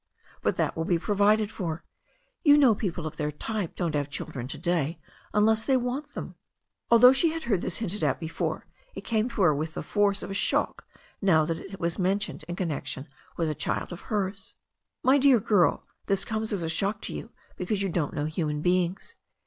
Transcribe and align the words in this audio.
But 0.41 0.57
that 0.57 0.75
will 0.75 0.83
be 0.83 0.97
provided 0.97 1.51
for. 1.51 1.83
You 2.43 2.57
know 2.57 2.73
people 2.73 3.05
of 3.05 3.17
their 3.17 3.31
type 3.31 3.75
don't 3.75 3.93
have 3.93 4.09
children 4.09 4.47
to 4.47 4.57
day 4.57 4.99
unless 5.31 5.61
they 5.63 5.77
want 5.77 6.15
them." 6.15 6.33
Although 6.89 7.13
she 7.13 7.33
had 7.33 7.43
heard 7.43 7.61
this 7.61 7.77
hinted 7.77 8.03
at 8.03 8.19
before, 8.19 8.65
it 8.95 9.01
came 9.01 9.29
to 9.29 9.43
her 9.43 9.53
with 9.53 9.75
the 9.75 9.83
force 9.83 10.23
of 10.23 10.31
a 10.31 10.33
shock 10.33 10.87
now 11.21 11.45
that 11.45 11.59
it 11.59 11.79
was 11.79 11.99
mentioned 11.99 12.43
in 12.47 12.55
connection 12.55 13.09
with 13.37 13.47
a 13.47 13.53
child 13.53 13.91
of 13.91 14.01
hers. 14.09 14.55
"My 15.03 15.19
dear 15.19 15.39
girl, 15.39 15.85
this 16.07 16.25
comes 16.25 16.51
as 16.51 16.63
a 16.63 16.67
shock 16.67 17.01
to 17.03 17.13
you 17.13 17.29
because 17.55 17.83
you 17.83 17.89
don't 17.89 18.15
know 18.15 18.25
human 18.25 18.61
beings. 18.63 19.13